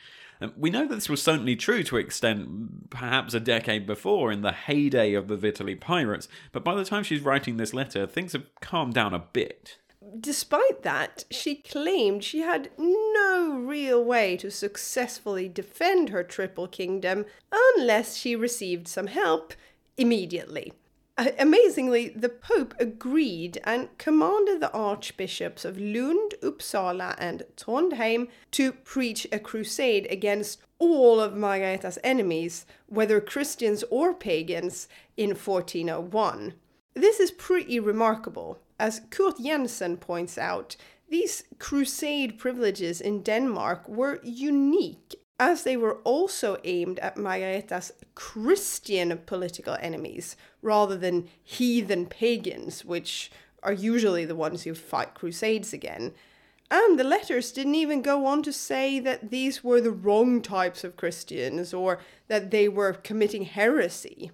[0.57, 4.43] We know that this was certainly true to an extent perhaps a decade before in
[4.43, 8.33] the heyday of the Vitelli pirates, but by the time she's writing this letter, things
[8.33, 9.79] have calmed down a bit.
[10.21, 17.25] Despite that, she claimed she had no real way to successfully defend her triple kingdom
[17.51, 19.55] unless she received some help
[19.97, 20.73] immediately.
[21.17, 28.73] Uh, amazingly, the Pope agreed and commanded the archbishops of Lund, Uppsala, and Trondheim to
[28.73, 36.55] preach a crusade against all of Margareta's enemies, whether Christians or pagans, in 1401.
[36.95, 38.59] This is pretty remarkable.
[38.81, 40.75] As Kurt Jensen points out,
[41.09, 49.17] these crusade privileges in Denmark were unique as they were also aimed at Margareta's Christian
[49.27, 53.31] political enemies rather than heathen pagans, which
[53.63, 56.13] are usually the ones who fight crusades again.
[56.71, 60.85] And the letters didn't even go on to say that these were the wrong types
[60.85, 64.31] of Christians or that they were committing heresy.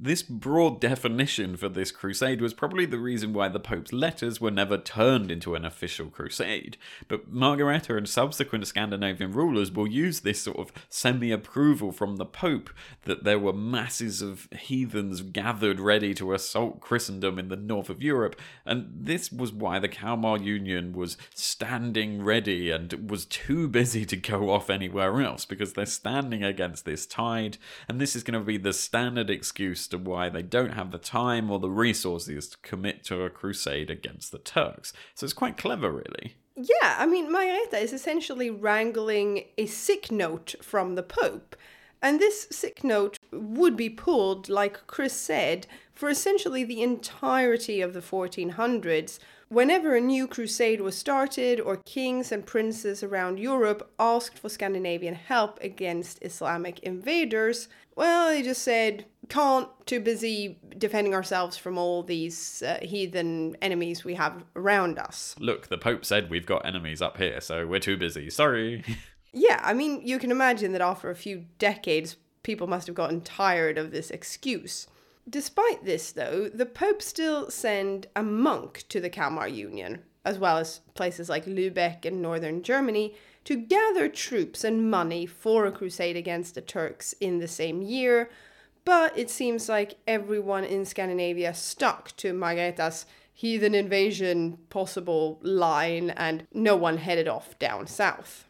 [0.00, 4.52] This broad definition for this crusade was probably the reason why the Pope's letters were
[4.52, 6.76] never turned into an official crusade.
[7.08, 12.24] But Margareta and subsequent Scandinavian rulers will use this sort of semi approval from the
[12.24, 12.70] Pope
[13.06, 18.00] that there were masses of heathens gathered ready to assault Christendom in the north of
[18.00, 24.04] Europe, and this was why the Kalmar Union was standing ready and was too busy
[24.04, 27.58] to go off anywhere else because they're standing against this tide,
[27.88, 30.98] and this is going to be the standard excuse to why they don't have the
[30.98, 34.92] time or the resources to commit to a crusade against the Turks.
[35.14, 36.36] So it's quite clever, really.
[36.56, 41.56] Yeah, I mean, Margareta is essentially wrangling a sick note from the Pope.
[42.00, 47.92] And this sick note would be pulled, like Chris said, for essentially the entirety of
[47.92, 49.18] the 1400s,
[49.50, 55.14] Whenever a new crusade was started or kings and princes around Europe asked for Scandinavian
[55.14, 62.02] help against Islamic invaders, well, they just said, can't, too busy defending ourselves from all
[62.02, 65.34] these uh, heathen enemies we have around us.
[65.38, 68.30] Look, the Pope said we've got enemies up here, so we're too busy.
[68.30, 68.84] Sorry.
[69.32, 73.20] Yeah, I mean, you can imagine that after a few decades, people must have gotten
[73.20, 74.86] tired of this excuse.
[75.28, 80.56] Despite this, though, the Pope still sent a monk to the Kalmar Union, as well
[80.56, 83.14] as places like Lübeck in northern Germany,
[83.44, 88.30] to gather troops and money for a crusade against the Turks in the same year.
[88.88, 96.46] But it seems like everyone in Scandinavia stuck to Margareta's heathen invasion possible line, and
[96.54, 98.46] no one headed off down south.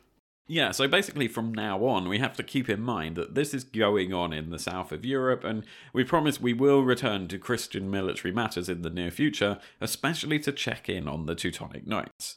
[0.47, 3.64] Yeah, so basically from now on, we have to keep in mind that this is
[3.64, 7.91] going on in the south of Europe, and we promise we will return to Christian
[7.91, 12.36] military matters in the near future, especially to check in on the Teutonic Knights.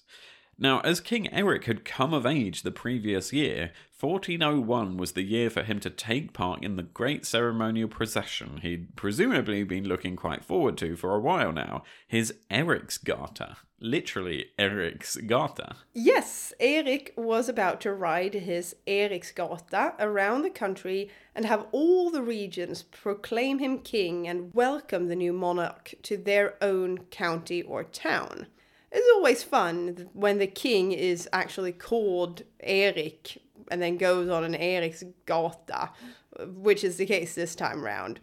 [0.58, 3.72] Now, as King Eric had come of age the previous year,
[4.02, 8.96] 1401 was the year for him to take part in the great ceremonial procession he'd
[8.96, 13.58] presumably been looking quite forward to for a while now his Eriksgata.
[13.80, 15.76] Literally, Eriksgata.
[15.94, 22.22] Yes, Erik was about to ride his Eriksgata around the country and have all the
[22.22, 28.48] regions proclaim him king and welcome the new monarch to their own county or town.
[28.92, 33.38] It's always fun when the king is actually called Erik
[33.72, 35.90] and then goes on an Erik's Gata,
[36.46, 38.20] which is the case this time round.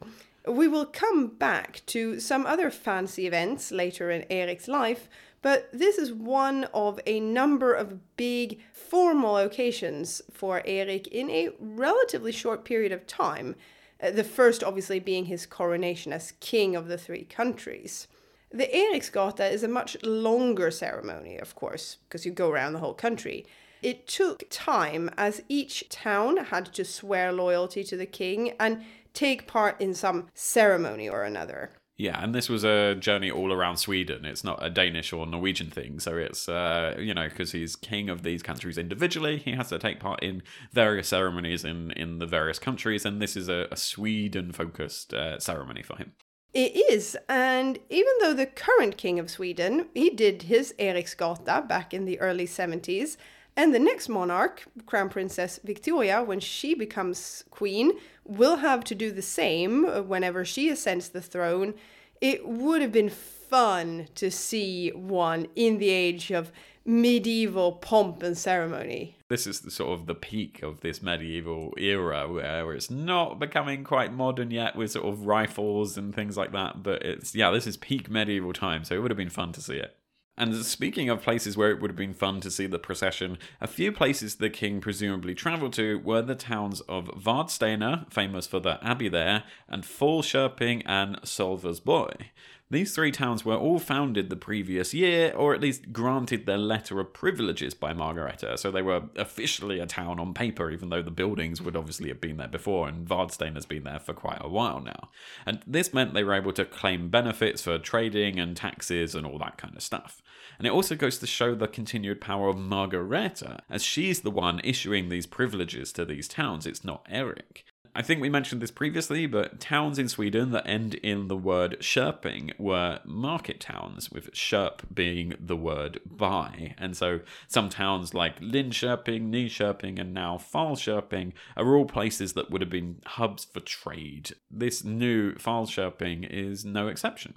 [0.47, 5.09] We will come back to some other fancy events later in Erik's life,
[5.43, 11.51] but this is one of a number of big formal occasions for Erik in a
[11.59, 13.57] relatively short period of time.
[14.01, 18.07] Uh, the first, obviously, being his coronation as king of the three countries.
[18.51, 22.95] The Eriksgata is a much longer ceremony, of course, because you go around the whole
[22.95, 23.45] country.
[23.83, 28.83] It took time as each town had to swear loyalty to the king and
[29.15, 31.71] take part in some ceremony or another.
[31.99, 34.25] Yeah, and this was a journey all around Sweden.
[34.25, 35.99] It's not a Danish or Norwegian thing.
[35.99, 39.81] So it's, uh, you know, because he's king of these countries individually, he has to
[39.81, 43.05] take part in various ceremonies in, in the various countries.
[43.05, 46.13] And this is a, a Sweden focused uh, ceremony for him.
[46.55, 51.93] It is, and even though the current king of Sweden, he did his Eriksgata back
[51.93, 53.17] in the early 70s,
[53.59, 57.91] and the next monarch, Crown Princess Victoria, when she becomes queen,
[58.25, 61.75] will have to do the same uh, whenever she ascends the throne.
[62.21, 66.53] It would have been fun to see one in the age of
[66.85, 69.17] medieval pomp and ceremony.
[69.29, 73.83] This is the sort of the peak of this medieval era where it's not becoming
[73.83, 77.67] quite modern yet with sort of rifles and things like that, but it's yeah, this
[77.67, 79.98] is peak medieval time, so it would have been fun to see it.
[80.39, 83.67] And speaking of places where it would have been fun to see the procession, a
[83.67, 88.79] few places the king presumably travelled to were the towns of Vadstena, famous for the
[88.81, 92.27] abbey there, and Falköping and Sölvesborg.
[92.71, 97.01] These three towns were all founded the previous year, or at least granted their letter
[97.01, 101.11] of privileges by Margareta, so they were officially a town on paper, even though the
[101.11, 104.51] buildings would obviously have been there before, and Vadstena has been there for quite a
[104.51, 105.09] while now.
[105.47, 109.39] And this meant they were able to claim benefits for trading and taxes and all
[109.39, 110.23] that kind of stuff.
[110.59, 114.61] And it also goes to show the continued power of Margareta, as she's the one
[114.65, 117.65] issuing these privileges to these towns, it's not Eric.
[117.95, 121.79] I think we mentioned this previously, but towns in Sweden that end in the word
[121.81, 126.75] Köping were market towns, with Köp being the word buy.
[126.79, 132.61] And so some towns like Linköping, Nyköping, and now Falköping are all places that would
[132.61, 134.31] have been hubs for trade.
[134.51, 137.35] This new Falköping is no exception.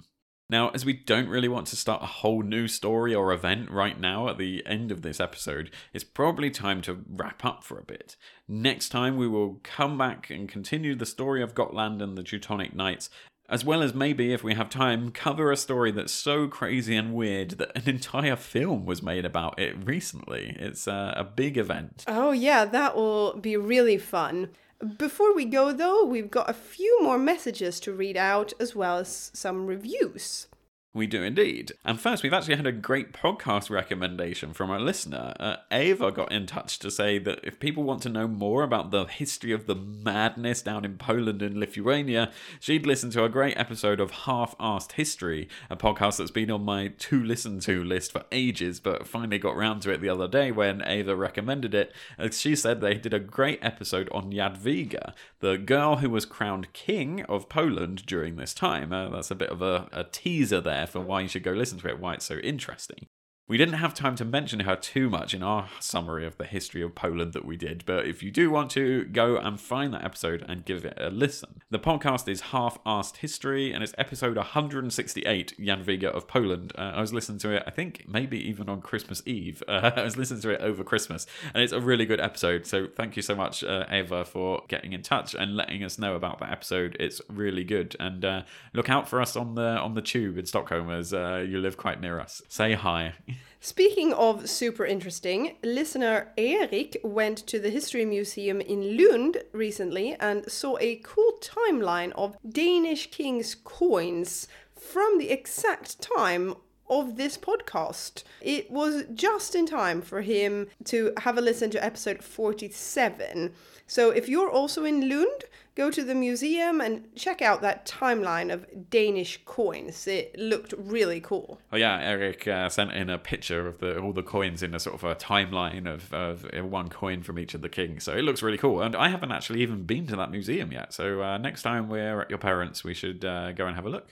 [0.52, 3.98] Now, as we don't really want to start a whole new story or event right
[3.98, 7.82] now at the end of this episode, it's probably time to wrap up for a
[7.82, 8.16] bit.
[8.46, 12.74] Next time, we will come back and continue the story of Gotland and the Teutonic
[12.74, 13.08] Knights,
[13.48, 17.14] as well as maybe, if we have time, cover a story that's so crazy and
[17.14, 20.54] weird that an entire film was made about it recently.
[20.58, 22.04] It's uh, a big event.
[22.06, 24.50] Oh, yeah, that will be really fun.
[24.82, 28.98] Before we go, though, we've got a few more messages to read out as well
[28.98, 30.48] as some reviews.
[30.94, 31.72] We do indeed.
[31.86, 35.32] And first, we've actually had a great podcast recommendation from a listener.
[35.40, 38.90] Uh, Ava got in touch to say that if people want to know more about
[38.90, 42.30] the history of the madness down in Poland and Lithuania,
[42.60, 46.62] she'd listen to a great episode of Half Arsed History, a podcast that's been on
[46.62, 50.28] my to listen to list for ages, but finally got round to it the other
[50.28, 51.94] day when Ava recommended it.
[52.18, 56.74] As she said, they did a great episode on Jadwiga, the girl who was crowned
[56.74, 58.92] king of Poland during this time.
[58.92, 61.52] Uh, that's a bit of a, a teaser there there for why you should go
[61.52, 63.06] listen to it, why it's so interesting.
[63.48, 66.80] We didn't have time to mention her too much in our summary of the history
[66.80, 70.04] of Poland that we did, but if you do want to, go and find that
[70.04, 71.60] episode and give it a listen.
[71.68, 76.72] The podcast is Half Arsed History, and it's episode 168, Jadwiga of Poland.
[76.78, 79.62] Uh, I was listening to it, I think maybe even on Christmas Eve.
[79.72, 82.66] Uh, I was listening to it over Christmas, and it's a really good episode.
[82.66, 86.14] So thank you so much, uh, Eva, for getting in touch and letting us know
[86.14, 86.94] about that episode.
[87.00, 88.42] It's really good, and uh,
[88.74, 91.78] look out for us on the on the tube in Stockholm as uh, you live
[91.78, 92.42] quite near us.
[92.48, 93.14] Say hi.
[93.60, 100.50] Speaking of super interesting, listener Erik went to the History Museum in Lund recently and
[100.50, 106.56] saw a cool timeline of Danish kings' coins from the exact time
[106.92, 108.22] of this podcast.
[108.42, 113.52] It was just in time for him to have a listen to episode 47.
[113.86, 118.52] So if you're also in Lund, go to the museum and check out that timeline
[118.52, 120.06] of Danish coins.
[120.06, 121.60] It looked really cool.
[121.72, 124.80] Oh yeah, Eric uh, sent in a picture of the all the coins in a
[124.80, 128.04] sort of a timeline of, of one coin from each of the kings.
[128.04, 128.82] So it looks really cool.
[128.82, 130.92] And I haven't actually even been to that museum yet.
[130.92, 133.90] So uh, next time we're at your parents, we should uh, go and have a
[133.90, 134.08] look.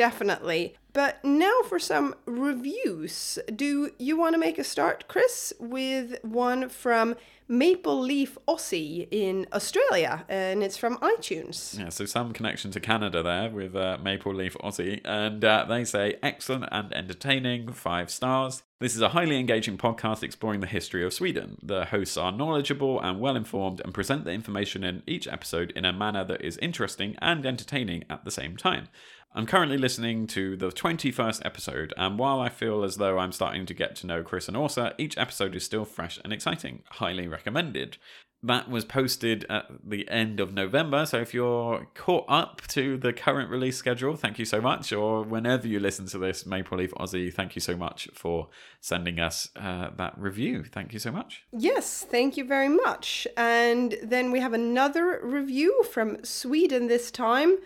[0.00, 0.76] Definitely.
[0.94, 3.38] But now for some reviews.
[3.54, 7.16] Do you want to make a start, Chris, with one from
[7.50, 11.76] Maple Leaf Aussie in Australia, and it's from iTunes.
[11.76, 15.84] Yeah, so some connection to Canada there with uh, Maple Leaf Aussie, and uh, they
[15.84, 18.62] say excellent and entertaining, five stars.
[18.78, 21.58] This is a highly engaging podcast exploring the history of Sweden.
[21.60, 25.84] The hosts are knowledgeable and well informed and present the information in each episode in
[25.84, 28.86] a manner that is interesting and entertaining at the same time.
[29.32, 33.64] I'm currently listening to the 21st episode, and while I feel as though I'm starting
[33.66, 36.82] to get to know Chris and Åsa, each episode is still fresh and exciting.
[36.90, 37.96] Highly recommended.
[38.42, 43.12] That was posted at the end of November, so if you're caught up to the
[43.12, 44.92] current release schedule, thank you so much.
[44.92, 48.48] Or whenever you listen to this, Maple Leaf Aussie, thank you so much for
[48.80, 50.64] sending us uh, that review.
[50.64, 51.44] Thank you so much.
[51.52, 53.28] Yes, thank you very much.
[53.36, 57.58] And then we have another review from Sweden this time.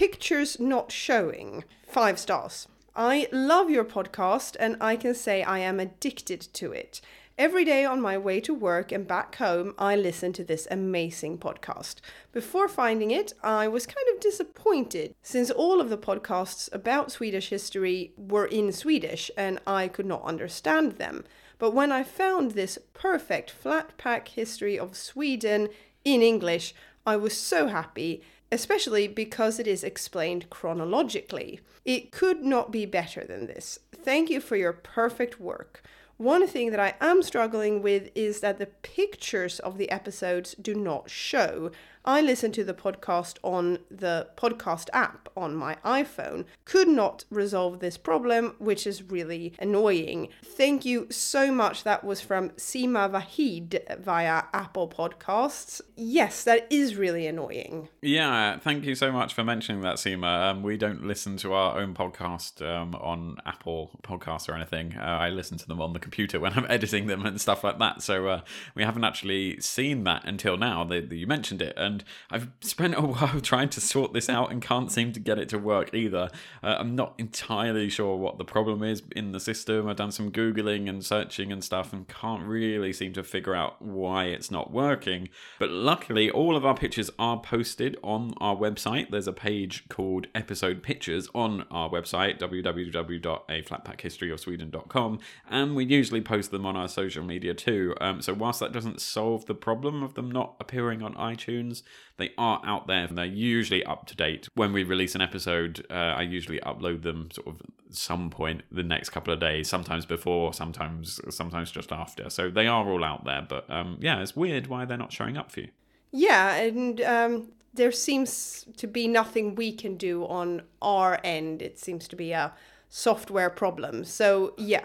[0.00, 1.62] Pictures not showing.
[1.86, 2.66] Five stars.
[2.96, 7.02] I love your podcast and I can say I am addicted to it.
[7.36, 11.36] Every day on my way to work and back home, I listen to this amazing
[11.36, 11.96] podcast.
[12.32, 17.50] Before finding it, I was kind of disappointed since all of the podcasts about Swedish
[17.50, 21.24] history were in Swedish and I could not understand them.
[21.58, 25.68] But when I found this perfect flat pack history of Sweden
[26.06, 26.74] in English,
[27.06, 28.22] I was so happy
[28.52, 31.60] especially because it is explained chronologically.
[31.84, 33.78] It could not be better than this.
[33.92, 35.82] Thank you for your perfect work.
[36.16, 40.74] One thing that I am struggling with is that the pictures of the episodes do
[40.74, 41.70] not show.
[42.04, 46.46] I listen to the podcast on the podcast app on my iPhone.
[46.64, 50.28] Could not resolve this problem, which is really annoying.
[50.42, 51.84] Thank you so much.
[51.84, 55.82] That was from Sima Vahid via Apple Podcasts.
[55.94, 57.88] Yes, that is really annoying.
[58.00, 60.50] Yeah, thank you so much for mentioning that, Sima.
[60.50, 64.96] Um, we don't listen to our own podcast um, on Apple Podcasts or anything.
[64.96, 67.78] Uh, I listen to them on the computer when I'm editing them and stuff like
[67.78, 68.00] that.
[68.00, 68.40] So uh,
[68.74, 70.84] we haven't actually seen that until now.
[70.84, 71.74] That you mentioned it.
[71.76, 71.89] And
[72.30, 75.48] I've spent a while trying to sort this out and can't seem to get it
[75.50, 76.28] to work either.
[76.62, 79.88] Uh, I'm not entirely sure what the problem is in the system.
[79.88, 83.80] I've done some Googling and searching and stuff and can't really seem to figure out
[83.82, 85.28] why it's not working.
[85.58, 89.10] But luckily, all of our pictures are posted on our website.
[89.10, 95.18] There's a page called Episode Pictures on our website, www.aflatpackhistoryofsweden.com,
[95.48, 97.94] and we usually post them on our social media too.
[98.00, 101.79] Um, so, whilst that doesn't solve the problem of them not appearing on iTunes,
[102.16, 103.04] they are out there.
[103.04, 104.48] And they're usually up to date.
[104.54, 108.82] When we release an episode, uh, I usually upload them sort of some point the
[108.82, 112.30] next couple of days, sometimes before, sometimes sometimes just after.
[112.30, 113.44] So they are all out there.
[113.48, 115.68] But um, yeah, it's weird why they're not showing up for you.
[116.12, 121.62] Yeah, and um, there seems to be nothing we can do on our end.
[121.62, 122.52] It seems to be a
[122.88, 124.04] software problem.
[124.04, 124.84] So yeah,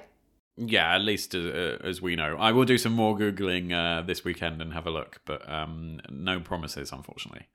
[0.58, 2.38] yeah, at least uh, as we know.
[2.40, 6.00] I will do some more Googling uh, this weekend and have a look, but um,
[6.10, 7.48] no promises, unfortunately.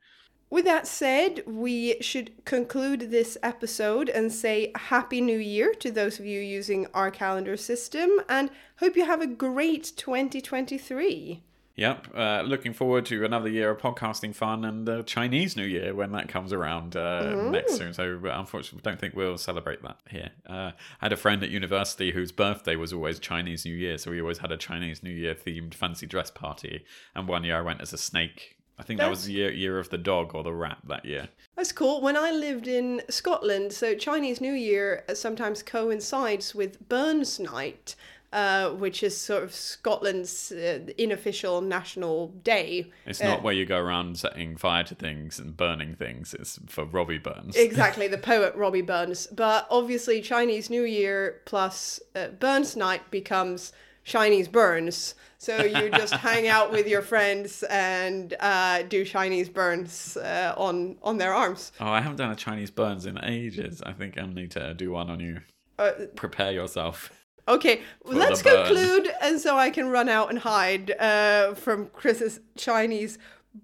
[0.51, 6.19] With that said, we should conclude this episode and say Happy New Year to those
[6.19, 8.49] of you using our calendar system and
[8.79, 11.41] hope you have a great 2023.
[11.75, 15.95] Yep, uh, looking forward to another year of podcasting fun and uh, Chinese New Year
[15.95, 17.93] when that comes around uh, next soon.
[17.93, 20.31] So, unfortunately, don't think we'll celebrate that here.
[20.47, 24.11] Uh, I had a friend at university whose birthday was always Chinese New Year, so
[24.11, 26.83] we always had a Chinese New Year themed fancy dress party.
[27.15, 29.77] And one year I went as a snake I think that was the year, year
[29.77, 31.29] of the dog or the rat that year.
[31.55, 32.01] That's cool.
[32.01, 37.95] When I lived in Scotland, so Chinese New Year sometimes coincides with Burns Night,
[38.33, 42.89] uh, which is sort of Scotland's uh, unofficial national day.
[43.05, 46.33] It's Uh, not where you go around setting fire to things and burning things.
[46.33, 47.55] It's for Robbie Burns.
[47.55, 49.27] Exactly, the poet Robbie Burns.
[49.27, 53.73] But obviously, Chinese New Year plus uh, Burns Night becomes
[54.03, 55.15] Chinese Burns.
[55.37, 60.97] So you just hang out with your friends and uh, do Chinese burns uh, on
[61.03, 61.71] on their arms.
[61.79, 63.81] oh, I haven't done a Chinese Burns in ages.
[63.85, 65.41] I think I need to do one on you.
[65.79, 67.11] Uh, Prepare yourself.
[67.51, 72.39] Okay, the let's conclude, and so I can run out and hide uh, from Chris's
[72.57, 73.17] Chinese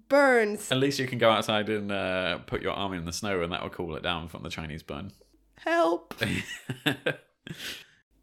[0.08, 0.70] burns.
[0.70, 3.50] At least you can go outside and uh, put your arm in the snow, and
[3.50, 5.12] that will cool it down from the Chinese burn.
[5.56, 6.14] Help!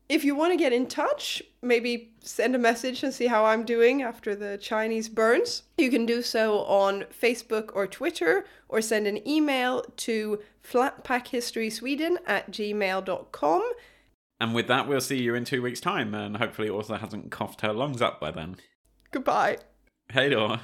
[0.07, 3.65] If you want to get in touch, maybe send a message and see how I'm
[3.65, 5.63] doing after the Chinese burns.
[5.79, 12.51] You can do so on Facebook or Twitter, or send an email to flatpackhistorysweden at
[12.51, 13.71] gmail.com.
[14.39, 17.61] and with that, we'll see you in two weeks' time, and hopefully, Åsa hasn't coughed
[17.61, 18.57] her lungs up by then.
[19.11, 19.57] Goodbye.
[20.11, 20.59] Hey, door.